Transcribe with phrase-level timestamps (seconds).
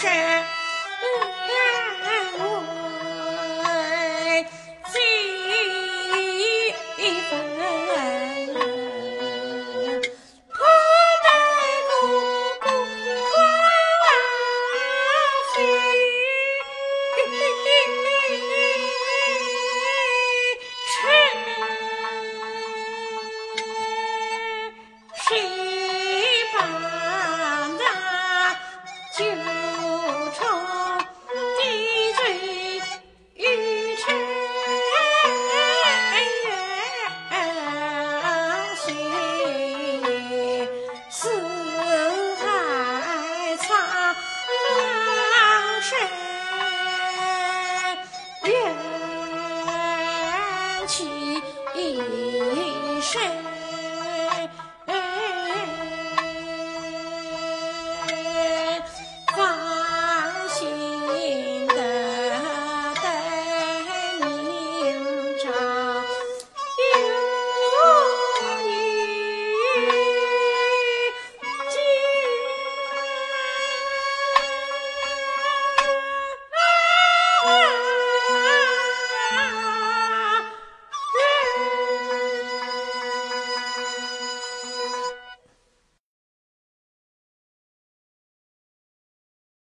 [0.00, 0.59] 是